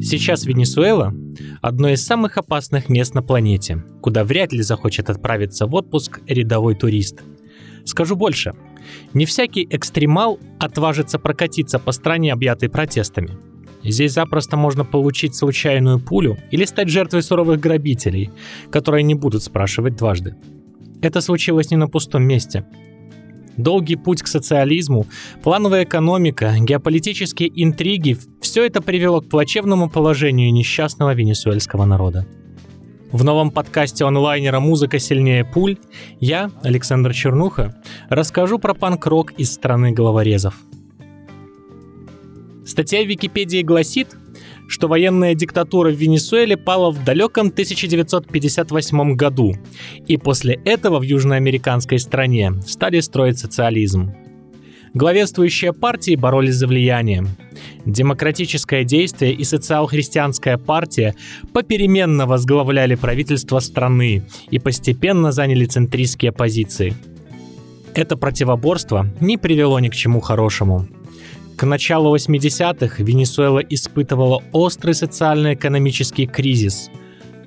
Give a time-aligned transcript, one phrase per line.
[0.00, 1.12] Сейчас Венесуэла–
[1.60, 6.76] одно из самых опасных мест на планете, куда вряд ли захочет отправиться в отпуск рядовой
[6.76, 7.22] турист.
[7.84, 8.54] Скажу больше,
[9.12, 13.38] не всякий экстремал отважится прокатиться по стране, объятой протестами.
[13.82, 18.30] Здесь запросто можно получить случайную пулю или стать жертвой суровых грабителей,
[18.70, 20.36] которые не будут спрашивать дважды.
[21.02, 22.64] Это случилось не на пустом месте–
[23.58, 25.06] долгий путь к социализму,
[25.42, 32.26] плановая экономика, геополитические интриги– все это привело к плачевному положению несчастного венесуэльского народа.
[33.12, 35.78] В новом подкасте онлайнера «Музыка сильнее пуль»
[36.20, 37.74] я, Александр Чернуха,
[38.08, 40.54] расскажу про панк-рок из страны головорезов.
[42.66, 44.08] Статья в Википедии гласит,
[44.68, 49.54] что военная диктатура в Венесуэле пала в далеком 1958 году,
[50.06, 54.12] и после этого в южноамериканской стране стали строить социализм.
[54.94, 57.26] Главенствующие партии боролись за влияние.
[57.84, 61.14] Демократическое действие и социал-христианская партия
[61.52, 66.94] попеременно возглавляли правительство страны и постепенно заняли центристские позиции.
[67.94, 70.86] Это противоборство не привело ни к чему хорошему.
[71.58, 76.88] К началу 80-х Венесуэла испытывала острый социально-экономический кризис.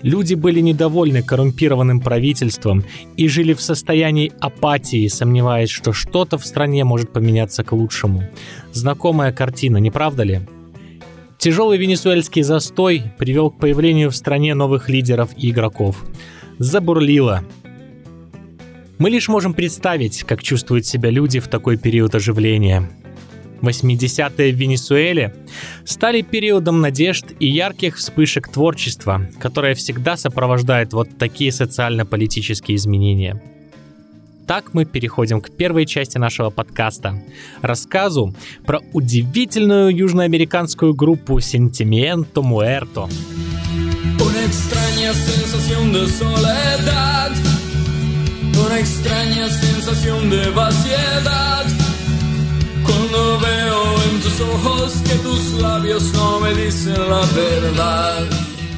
[0.02, 2.84] Люди были недовольны коррумпированным правительством
[3.16, 8.26] и жили в состоянии апатии, сомневаясь, что что-то в стране может поменяться к лучшему.
[8.74, 10.42] Знакомая картина, не правда ли?
[11.38, 16.04] Тяжелый венесуэльский застой привел к появлению в стране новых лидеров и игроков.
[16.58, 17.46] Забурлило.
[18.98, 22.90] Мы лишь можем представить, как чувствуют себя люди в такой период оживления–
[23.62, 25.34] 80-е в Венесуэле
[25.86, 33.42] стали периодом надежд и ярких вспышек творчества, которое всегда сопровождает вот такие социально-политические изменения.
[34.48, 37.22] Так мы переходим к первой части нашего подкаста–
[37.62, 43.08] рассказу про удивительную южноамериканскую группу Sentimiento Muerto.
[44.20, 47.32] Una extraña sensación de soledad,
[48.66, 51.91] una extraña sensación de vaciedad.
[52.92, 58.28] Cuando veo en tus ojos que tus labios no me dicen la verdad.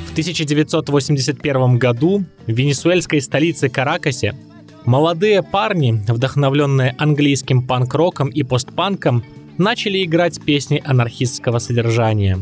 [0.07, 4.35] В 1981 году в венесуэльской столице Каракасе
[4.85, 9.23] молодые парни, вдохновленные английским панк-роком и постпанком,
[9.57, 12.39] начали играть песни анархистского содержания.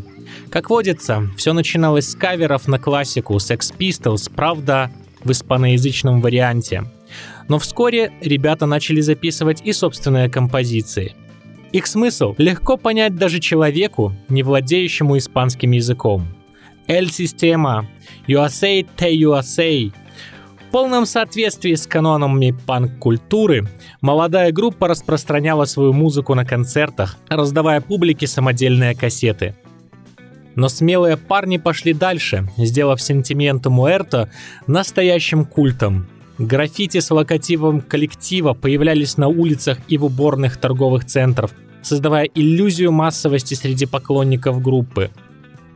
[0.49, 4.91] Как водится, все начиналось с каверов на классику Sex Pistols, правда,
[5.23, 6.83] в испаноязычном варианте.
[7.47, 11.15] Но вскоре ребята начали записывать и собственные композиции.
[11.71, 16.27] Их смысл легко понять даже человеку, не владеющему испанским языком.
[16.87, 17.85] El Sistema,
[18.27, 19.93] USA Te USA.
[20.59, 23.67] В полном соответствии с канонами панк-культуры,
[24.01, 29.55] молодая группа распространяла свою музыку на концертах, раздавая публике самодельные кассеты.
[30.55, 34.29] Но смелые парни пошли дальше, сделав сентименту Муэрто
[34.67, 36.07] настоящим культом–
[36.47, 41.52] Граффити с локативом коллектива появлялись на улицах и в уборных торговых центров,
[41.84, 45.12] создавая иллюзию массовости среди поклонников группы.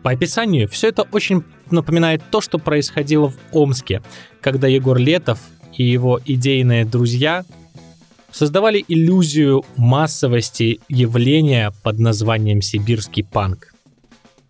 [0.02, 4.02] По описанию, все это очень напоминает то, что происходило в Омске,
[4.42, 5.40] когда Егор Летов
[5.78, 7.46] и его идейные друзья
[8.32, 13.72] создавали иллюзию массовости явления под названием «Сибирский панк».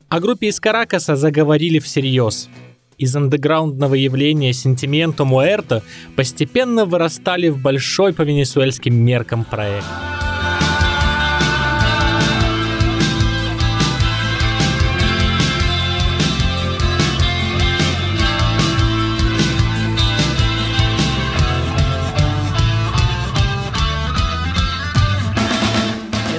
[0.07, 2.47] О группе из Каракаса заговорили всерьез–
[2.97, 5.83] из андеграундного явления Сентименто Муэрто
[6.15, 9.85] постепенно вырастали в большой по венесуэльским меркам проект.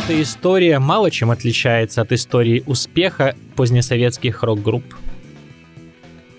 [0.08, 4.84] Эта история мало чем отличается от истории успеха позднесоветских рок-групп.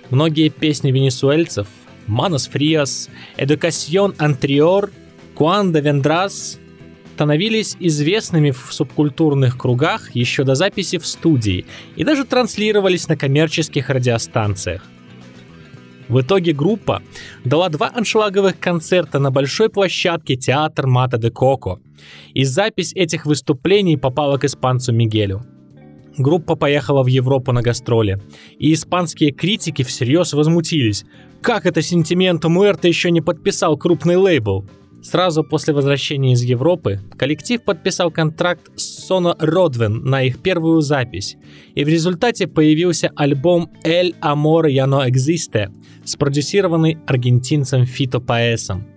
[0.09, 1.67] Многие песни венесуэльцев
[2.07, 4.91] «Манос Фриас», «Эдукасьон Антриор»,
[5.35, 6.59] «Куанда Вендрас»
[7.15, 11.65] становились известными в субкультурных кругах еще до записи в студии
[11.95, 14.83] и даже транслировались на коммерческих радиостанциях.
[16.07, 17.01] В итоге группа
[17.43, 21.79] дала два аншлаговых концерта на большой площадке театр Мата де Коко,
[22.33, 25.43] и запись этих выступлений попала к испанцу Мигелю–
[26.17, 28.21] группа поехала в Европу на гастроли,
[28.59, 31.05] и испанские критики всерьез возмутились.
[31.41, 34.65] Как это Сентименто Муэрто еще не подписал крупный лейбл?
[35.01, 41.37] Сразу после возвращения из Европы коллектив подписал контракт с Sono Rodven на их первую запись,
[41.75, 45.71] и в результате появился альбом El Amor Ya No Existe,
[46.03, 48.96] спродюсированный аргентинцем Фито Паэсом.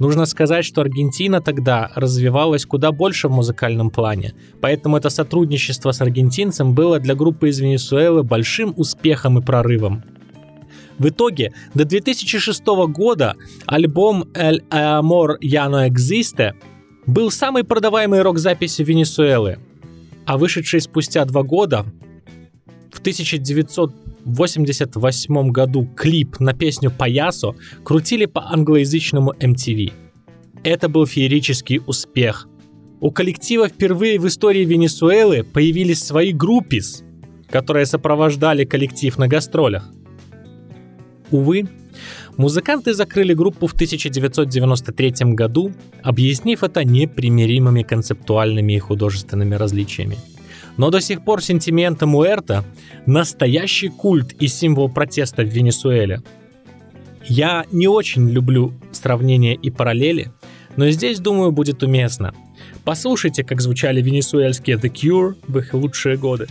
[0.00, 4.32] Нужно сказать, что Аргентина тогда развивалась куда больше в музыкальном плане,
[4.62, 10.02] поэтому это сотрудничество с аргентинцем было для группы из Венесуэлы большим успехом и прорывом.
[10.98, 13.36] В итоге до 2006 года
[13.66, 16.54] альбом «El Amor Ya No Existe»
[17.06, 19.58] был самой продаваемой рок-записью Венесуэлы,
[20.24, 21.84] а вышедший спустя два года,
[22.92, 27.54] в 1988 году клип на песню «Паясо»
[27.84, 29.92] крутили по англоязычному MTV.
[30.64, 32.48] Это был феерический успех.
[33.00, 37.02] У коллектива впервые в истории Венесуэлы появились свои группис,
[37.48, 39.88] которые сопровождали коллектив на гастролях.
[41.30, 41.66] Увы,
[42.36, 45.72] музыканты закрыли группу в 1993 году,
[46.02, 50.18] объяснив это непримиримыми концептуальными и художественными различиями.
[50.76, 52.64] Но до сих пор сентимента Муэрта–
[53.06, 56.22] настоящий культ и символ протеста в Венесуэле.
[57.24, 60.32] Я не очень люблю сравнения и параллели,
[60.76, 62.34] но здесь, думаю, будет уместно.
[62.84, 66.48] Послушайте, как звучали венесуэльские The Cure в их лучшие годы.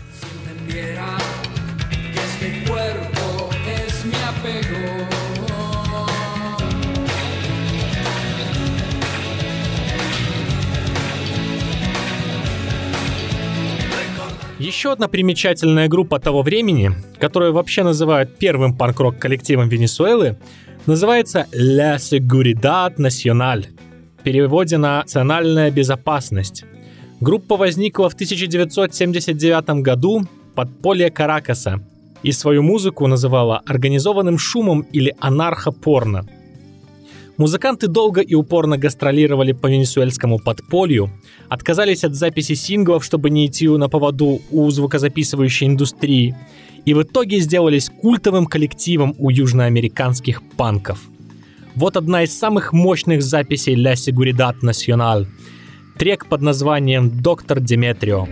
[14.70, 20.38] Еще одна примечательная группа того времени, которую вообще называют первым панк-рок коллективом Венесуэлы,
[20.86, 23.66] называется La Seguridad Nacional.
[24.20, 26.66] В переводе на «национальная безопасность».
[27.20, 31.84] Группа возникла в 1979 году под поле Каракаса
[32.22, 36.28] и свою музыку называла организованным шумом или анархопорно–
[37.40, 41.10] Музыканты долго и упорно гастролировали по венесуэльскому подполью,
[41.48, 46.36] отказались от записи синглов, чтобы не идти на поводу у звукозаписывающей индустрии,
[46.84, 51.00] и в итоге сделались культовым коллективом у южноамериканских панков.
[51.76, 55.26] Вот одна из самых мощных записей «La Seguridad Nacional»—
[55.98, 58.28] трек под названием «Доктор Деметрио».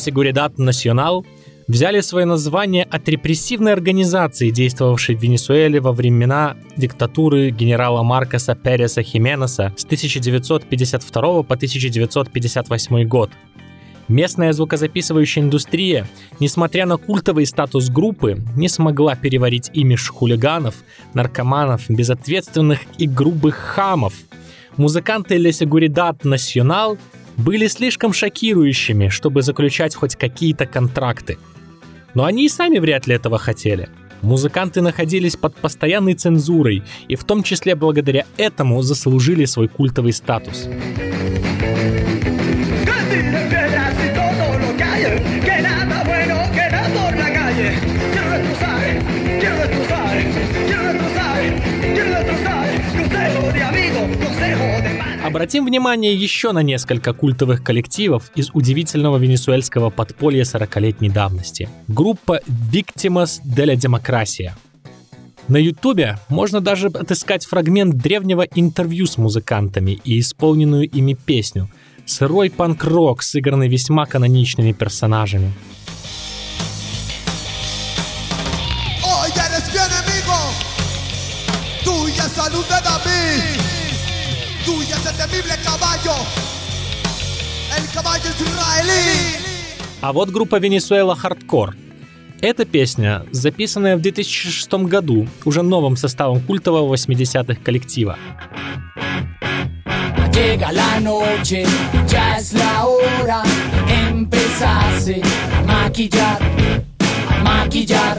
[0.00, 1.24] Seguridad Nacional
[1.68, 9.02] взяли свое название от репрессивной организации, действовавшей в Венесуэле во времена диктатуры генерала Маркоса Переса
[9.02, 13.30] Хименеса с 1952 по 1958 год.
[14.08, 16.08] Местная звукозаписывающая индустрия,
[16.40, 20.74] несмотря на культовый статус группы, не смогла переварить имидж хулиганов,
[21.14, 24.14] наркоманов, безответственных и грубых хамов.
[24.76, 26.98] Музыканты La Seguridad Nacional
[27.40, 31.38] были слишком шокирующими, чтобы заключать хоть какие-то контракты.
[32.14, 33.88] Но они и сами вряд ли этого хотели.
[34.22, 40.68] Музыканты находились под постоянной цензурой и в том числе благодаря этому заслужили свой культовый статус.
[55.30, 61.68] Обратим внимание еще на несколько культовых коллективов из удивительного венесуэльского подполья 40-летней давности.
[61.86, 64.54] Группа Victimas de la Democracia.
[65.46, 71.70] На ютубе можно даже отыскать фрагмент древнего интервью с музыкантами и исполненную ими песню.
[72.06, 75.52] Сырой панк-рок, сыгранный весьма каноничными персонажами.
[90.00, 91.76] А вот группа Венесуэла Хардкор.
[92.40, 98.16] Эта песня, записанная в 2006 году уже новым составом культового 80-х коллектива.
[100.32, 101.66] Llega la noche,
[102.08, 103.42] ya es la hora,
[104.08, 105.20] empezase
[105.58, 106.38] a maquillar,
[107.28, 108.18] a maquillar.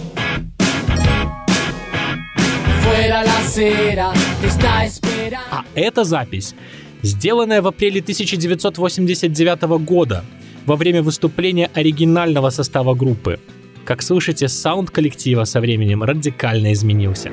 [2.84, 4.14] Fuera la cera,
[4.44, 5.48] está esperando.
[5.50, 6.54] А эта запись,
[7.02, 10.24] сделанная в апреле 1989 года,
[10.66, 13.40] во время выступления оригинального состава группы.
[13.86, 17.32] Как слышите, саунд коллектива со временем радикально изменился.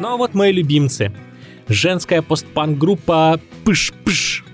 [0.00, 1.12] Ну а вот мои любимцы
[1.68, 4.44] женская постпанк-группа Пыш-Пыш.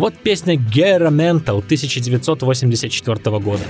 [0.00, 3.62] Вот песня Gera Mental 1984 года.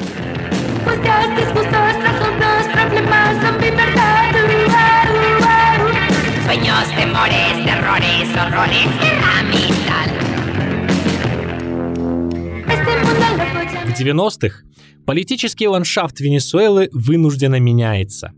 [13.85, 14.63] В 90-х
[15.05, 18.33] политический ландшафт Венесуэлы вынужденно меняется.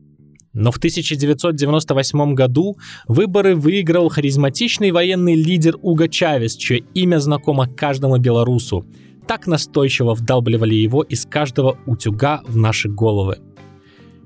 [0.55, 2.77] Но в 1998 году
[3.09, 8.85] выборы выиграл харизматичный военный лидер Уго Чавес, чье имя знакомо каждому белорусу.
[9.27, 13.39] Так настойчиво вдалбливали его из каждого утюга в наши головы.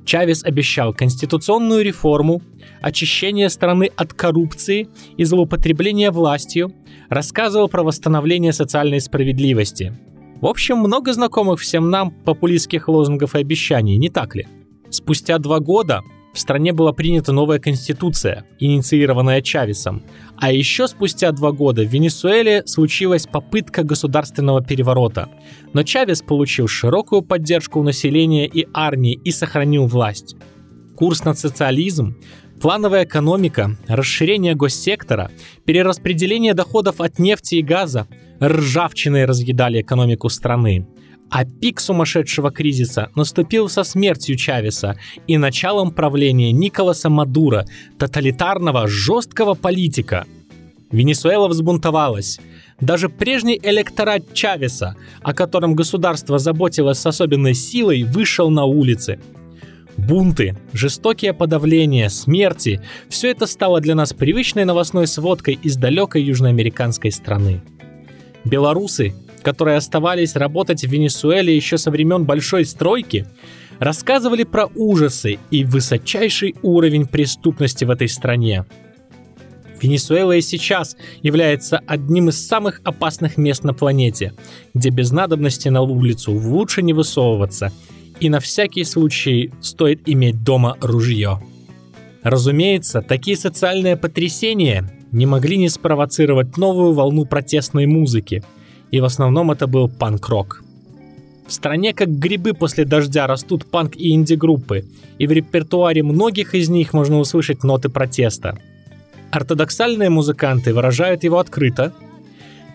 [0.05, 2.41] Чавес обещал конституционную реформу,
[2.81, 6.73] очищение страны от коррупции и злоупотребления властью,
[7.09, 9.93] рассказывал про восстановление социальной справедливости.
[10.41, 14.47] В общем, много знакомых всем нам популистских лозунгов и обещаний, не так ли?
[14.91, 16.03] Спустя два года
[16.37, 20.03] в стране была принята новая конституция, инициированная Чавесом.
[20.37, 25.31] А еще спустя два года в Венесуэле случилась попытка государственного переворота.
[25.73, 30.37] Но Чавес получил широкую поддержку у населения и армии и сохранил власть.
[30.95, 32.17] Курс на социализм,
[32.61, 35.31] плановая экономика, расширение госсектора,
[35.65, 38.09] перераспределение доходов от нефти и газа
[38.43, 40.87] ржавчиной разъедали экономику страны.
[41.29, 47.67] А пик сумасшедшего кризиса наступил со смертью Чавеса и началом правления Николаса Мадура,
[47.99, 50.27] тоталитарного, жесткого политика.
[50.91, 52.39] Венесуэла взбунтовалась.
[52.81, 59.19] Даже прежний электорат Чавеса, о котором государство заботилось с особенной силой, вышел на улицы.
[59.97, 67.11] Бунты, жестокие подавления, смерти– все это стало для нас привычной новостной сводкой из далекой южноамериканской
[67.11, 67.63] страны.
[68.45, 69.15] Белорусы,
[69.47, 73.29] которые оставались работать в Венесуэле еще со времен Большой стройки,
[73.79, 78.65] рассказывали про ужасы и высочайший уровень преступности в этой стране.
[79.81, 84.33] Венесуэла и сейчас является одним из самых опасных мест на планете,
[84.75, 87.71] где без надобности на улицу лучше не высовываться,
[88.19, 91.41] и на всякий случай стоит иметь дома ружье.
[92.25, 98.43] Разумеется, такие социальные потрясения не могли не спровоцировать новую волну протестной музыки–
[98.91, 100.63] и в основном это был панк-рок.
[101.47, 104.85] В стране как грибы после дождя растут панк и инди-группы,
[105.19, 108.59] и в репертуаре многих из них можно услышать ноты протеста.
[109.31, 111.93] Ортодоксальные музыканты выражают его открыто.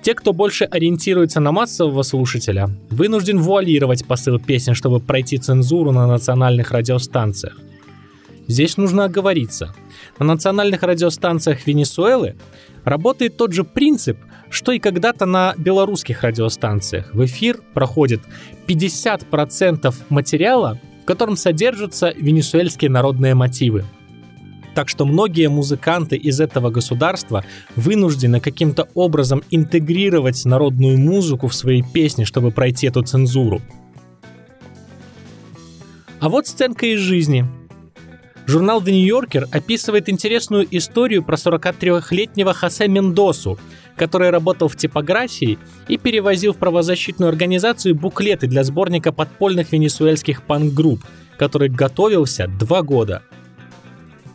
[0.03, 6.07] Те, кто больше ориентируется на массового слушателя, вынужден вуалировать посыл песен, чтобы пройти цензуру на
[6.07, 7.57] национальных радиостанциях.
[8.47, 9.73] Здесь нужно оговориться.
[10.17, 12.35] На национальных радиостанциях Венесуэлы
[12.83, 14.17] работает тот же принцип,
[14.51, 17.13] что и когда-то на белорусских радиостанциях.
[17.13, 18.21] В эфир проходит
[18.67, 23.85] 50% материала, в котором содержатся венесуэльские народные мотивы.
[24.75, 27.43] Так что многие музыканты из этого государства
[27.75, 33.61] вынуждены каким-то образом интегрировать народную музыку в свои песни, чтобы пройти эту цензуру.
[36.19, 37.45] А вот сценка из жизни–
[38.47, 43.57] Журнал The New Yorker описывает интересную историю про 43-летнего Хосе Мендосу,
[43.95, 45.57] который работал в типографии
[45.87, 51.03] и перевозил в правозащитную организацию буклеты для сборника подпольных венесуэльских панк-групп,
[51.37, 53.23] который готовился два года.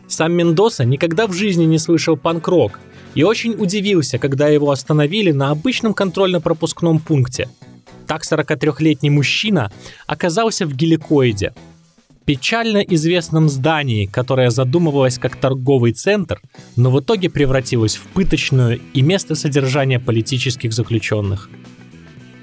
[0.08, 2.78] Сам Мендоса никогда в жизни не слышал панк-рок
[3.14, 7.48] и очень удивился, когда его остановили на обычном контрольно-пропускном пункте.
[8.06, 9.72] Так 43-летний мужчина
[10.06, 11.52] оказался в геликоиде–
[12.26, 16.40] печально известном здании, которое задумывалось как торговый центр,
[16.74, 21.48] но в итоге превратилось в пыточную и место содержания политических заключенных.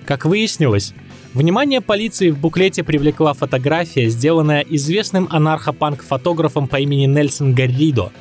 [0.06, 0.94] Как выяснилось,
[1.34, 8.12] внимание полиции в буклете привлекла фотография, сделанная известным анархопанк-фотографом по имени Нельсон Гарридо.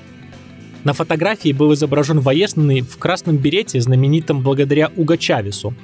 [0.83, 5.75] На фотографии был изображен военный в красном берете, знаменитом благодаря Уго Чавесу,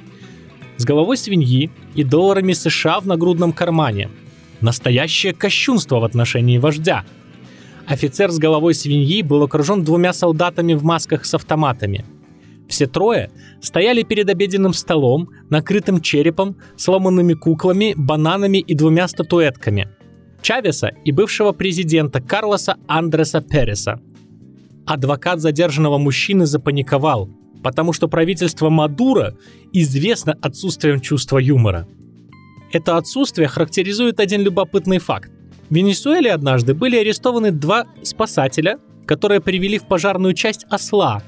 [0.75, 4.09] с головой свиньи и долларами США в нагрудном кармане–
[4.61, 7.05] Настоящее кощунство в отношении вождя.
[7.87, 12.05] Офицер с головой свиньи был окружен двумя солдатами в масках с автоматами.
[12.67, 19.87] Все трое стояли перед обеденным столом, накрытым черепом, сломанными куклами, бананами и двумя статуэтками.
[20.41, 23.99] Чавеса и бывшего президента Карлоса Андреса Переса.
[24.85, 27.29] Адвокат задержанного мужчины запаниковал,
[27.63, 29.35] потому что правительство Мадура
[29.73, 31.87] известно отсутствием чувства юмора–
[32.71, 35.31] это отсутствие характеризует один любопытный факт.
[35.69, 41.21] В Венесуэле однажды были арестованы два спасателя, которые привели в пожарную часть осла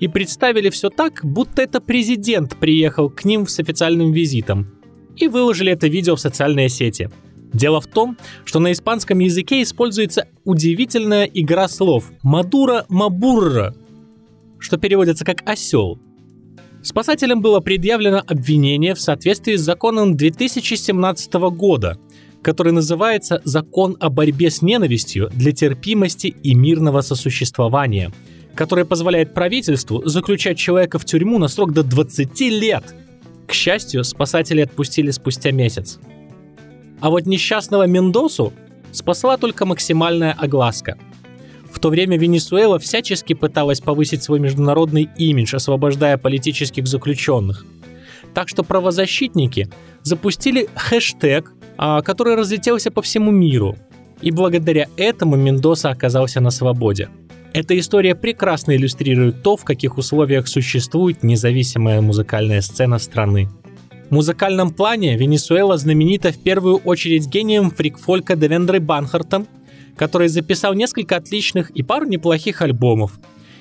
[0.00, 4.68] и представили все так, будто это президент приехал к ним с официальным визитом.
[5.16, 7.10] И выложили это видео в социальные сети.
[7.52, 13.74] Дело в том, что на испанском языке используется удивительная игра слов «мадура мабурра»,
[14.58, 15.98] что переводится как «осел»,
[16.82, 21.98] Спасателям было предъявлено обвинение в соответствии с законом 2017 года,
[22.42, 28.12] который называется «Закон о борьбе с ненавистью для терпимости и мирного сосуществования»,
[28.54, 32.94] который позволяет правительству заключать человека в тюрьму на срок до 20 лет.
[33.46, 35.98] К счастью, спасатели отпустили спустя месяц.
[37.00, 38.52] А вот несчастного Мендосу
[38.92, 40.96] спасла только максимальная огласка.
[41.70, 47.64] В то время Венесуэла всячески пыталась повысить свой международный имидж, освобождая политических заключенных.
[48.34, 49.68] Так что правозащитники
[50.02, 53.76] запустили хэштег, а, который разлетелся по всему миру.
[54.20, 57.08] И благодаря этому Мендоса оказался на свободе.
[57.52, 63.48] Эта история прекрасно иллюстрирует то, в каких условиях существует независимая музыкальная сцена страны.
[64.08, 69.46] В музыкальном плане Венесуэла знаменита в первую очередь гением фрик-фолька Девендрой Банхартом,
[69.98, 73.18] который записал несколько отличных и пару неплохих альбомов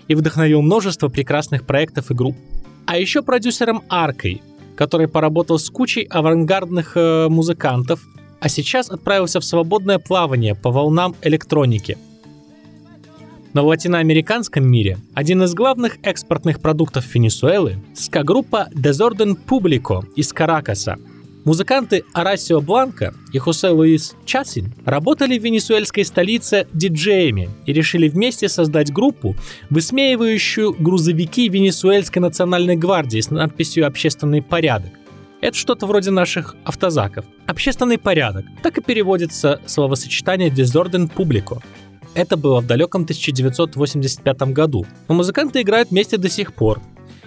[0.08, 2.38] и вдохновил множество прекрасных проектов и групп.
[2.86, 4.41] А еще продюсером Аркой,
[4.77, 8.00] который поработал с кучей авангардных э, музыкантов,
[8.39, 11.98] а сейчас отправился в свободное плавание по волнам электроники–
[13.58, 20.98] но в латиноамериканском мире один из главных экспортных продуктов Венесуэлы– ска-группа Desorden Publico из Каракаса.
[21.48, 28.50] Музыканты Арасио Бланко и Хосе Луис Часин работали в венесуэльской столице диджеями и решили вместе
[28.50, 29.34] создать группу,
[29.70, 34.92] высмеивающую грузовики Венесуэльской национальной гвардии с надписью «Общественный порядок».
[35.39, 37.24] Это что-то вроде наших автозаков.
[37.46, 38.44] Общественный порядок.
[38.62, 41.63] Так и переводится словосочетание «Desorden Publico».
[42.13, 44.86] Это было в далеком 1985 году.
[45.08, 46.82] Но музыканты играют вместе до сих пор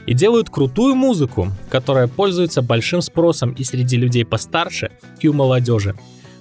[0.06, 4.90] и делают крутую музыку, которая пользуется большим спросом и среди людей постарше,
[5.20, 5.94] и у молодежи.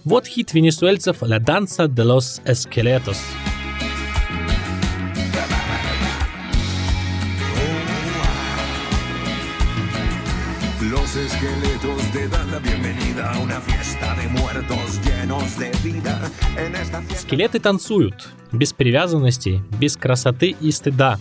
[0.05, 3.17] Вот хит венесуэльцев «La danza de los esqueletos».
[10.81, 12.59] Los esqueletos te dan la
[13.19, 16.19] a una fiesta de muertos llenos de vida.
[16.57, 17.27] En esta fiesta...
[17.27, 21.19] Скелеты танцуют, без привязанностей, без красоты и стыда,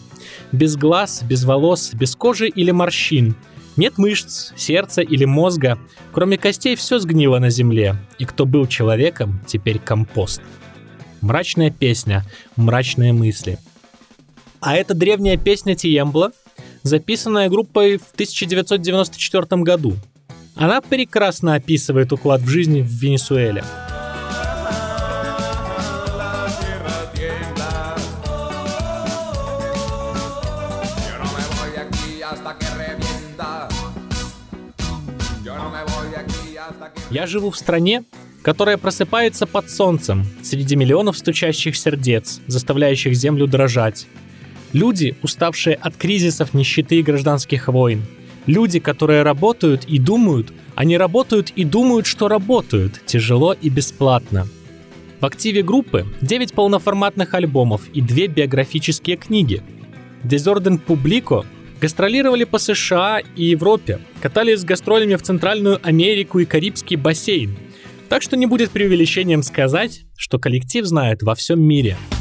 [0.52, 3.34] без глаз, без волос, без кожи или морщин.
[3.76, 5.78] Нет мышц, сердца или мозга,
[6.12, 10.42] кроме костей все сгнило на земле, и кто был человеком, теперь компост.
[11.20, 12.24] Мрачная песня,
[12.56, 13.58] мрачные мысли.
[14.60, 16.32] А это древняя песня Тиембла,
[16.82, 19.96] записанная группой в 1994 году.
[20.58, 23.62] Она прекрасно описывает уклад в жизни в Венесуэле.
[37.10, 38.04] Я живу в стране,
[38.42, 44.06] которая просыпается под солнцем, среди миллионов стучащих сердец, заставляющих землю дрожать,
[44.72, 48.04] Люди, уставшие от кризисов, нищеты и гражданских войн.
[48.48, 54.48] Люди, которые работают и думают, они работают и думают, что работают, тяжело и бесплатно.
[55.20, 59.62] В активе группы 9 полноформатных альбомов и 2 биографические книги.
[60.24, 61.44] Desorden Publico
[61.78, 67.54] гастролировали по США и Европе, катались с гастролями в Центральную Америку и Карибский бассейн.
[68.08, 71.98] Так что не будет преувеличением сказать, что коллектив знает во всем мире–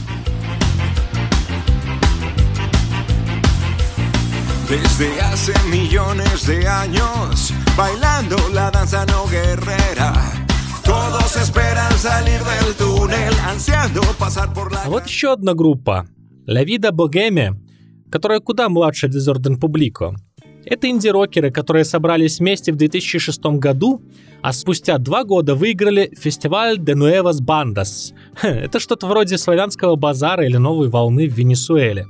[4.69, 10.11] Desde hace millones de años, bailando la danza no guerrera.
[10.83, 14.83] Todos esperan salir del túnel, ansiando pasar por la...
[14.83, 16.05] А вот еще одна группа.
[16.45, 17.55] La Vida Bohemia,
[18.11, 20.13] которая куда младше Desorden Publico.
[20.65, 24.01] Это инди-рокеры, которые собрались вместе в 2006 году,
[24.41, 28.13] а спустя два года выиграли фестиваль De Nuevas Bandas.
[28.41, 32.05] Это что-то вроде славянского базара или новой волны в Венесуэле.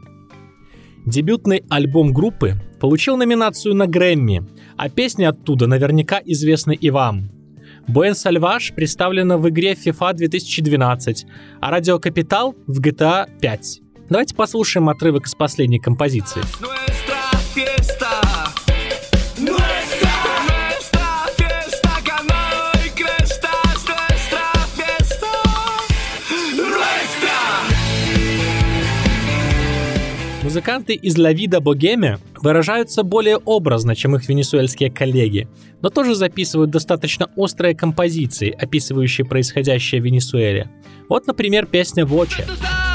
[1.08, 7.30] Дебютный альбом группы получил номинацию на Грэмми, а песни оттуда наверняка известны и вам.
[7.88, 11.26] Буэн Сальваш представлена в игре FIFA 2012,
[11.62, 13.82] а Радио Капитал в GTA 5.
[14.10, 16.42] Давайте послушаем отрывок из последней композиции.
[30.48, 35.50] Музыканты из La Vida Bohemia выражаются более образно, чем их венесуэльские коллеги,
[35.82, 40.72] но тоже записывают достаточно острые композиции, описывающие происходящее в Венесуэле.
[41.10, 42.46] Вот, например, песня «Воче».
[42.46, 42.87] ¿Te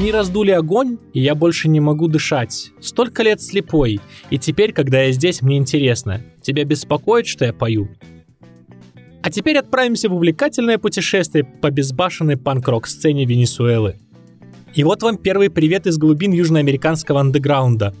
[0.00, 2.70] Они раздули огонь, и я больше не могу дышать.
[2.80, 6.22] Столько лет слепой, и теперь, когда я здесь, мне интересно.
[6.40, 7.90] Тебя беспокоит, что я пою?
[9.20, 13.96] А теперь отправимся в увлекательное путешествие по безбашенной панк-рок сцене Венесуэлы.
[14.74, 17.94] И вот вам первый привет из глубин южноамериканского андеграунда.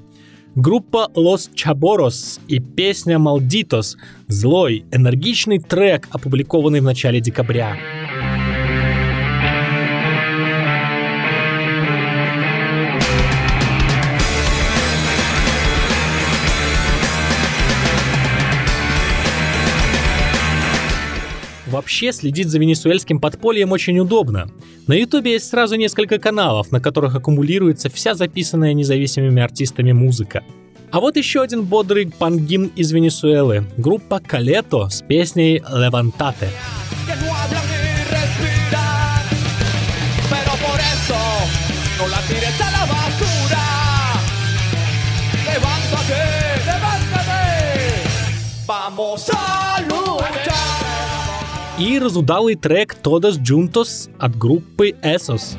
[0.54, 7.76] Группа Los Chaboros и песня Malditos– злой, энергичный трек, опубликованный в начале декабря.
[21.80, 24.50] Вообще следить за венесуэльским подпольем очень удобно.
[24.86, 30.44] На ютубе есть сразу несколько каналов, на которых аккумулируется вся записанная независимыми артистами музыка.
[30.90, 33.64] А вот еще один бодрый пангин из Венесуэлы.
[33.78, 36.50] Группа Калето с песней «Левантате».
[48.66, 49.79] Vamos a
[51.80, 55.56] и разудалый трек «Todos Juntos» от группы Esos.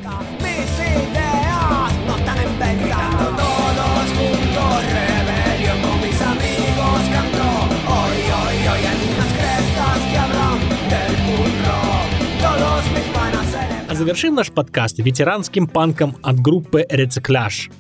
[13.90, 17.72] А завершим наш подкаст ветеранским панком от группы «Рециклаж»,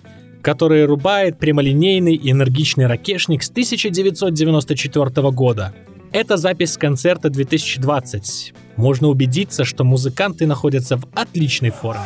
[0.41, 5.75] который рубает прямолинейный и энергичный ракешник с 1994 года–
[6.11, 8.53] это запись концерта 2020.
[8.75, 12.01] Можно убедиться, что музыканты находятся в отличной форме.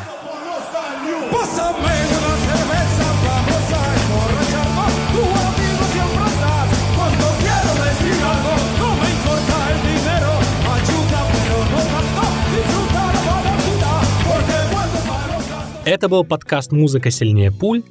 [15.85, 17.83] Это был подкаст «Музыка сильнее пуль»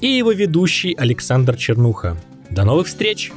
[0.00, 2.16] и его ведущий Александр Чернуха.
[2.50, 3.32] До новых встреч!